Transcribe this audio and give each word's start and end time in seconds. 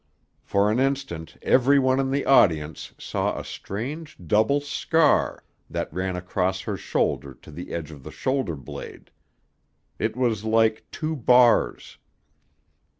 For 0.41 0.71
an 0.71 0.79
instant 0.79 1.37
every 1.43 1.77
one 1.77 1.99
in 1.99 2.09
the 2.09 2.25
audience 2.25 2.91
saw 2.97 3.37
a 3.37 3.43
strange 3.45 4.17
double 4.25 4.59
scar 4.59 5.43
that 5.69 5.93
ran 5.93 6.15
across 6.15 6.61
her 6.61 6.75
shoulder 6.75 7.35
to 7.35 7.51
the 7.51 7.71
edge 7.71 7.91
of 7.91 8.01
the 8.01 8.09
shoulder 8.09 8.55
blade. 8.55 9.11
It 9.99 10.17
was 10.17 10.43
like 10.43 10.87
two 10.89 11.15
bars. 11.15 11.99